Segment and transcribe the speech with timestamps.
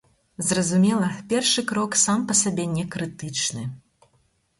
[0.45, 3.67] Зразумела, першы крок сам па сабе некрытычны.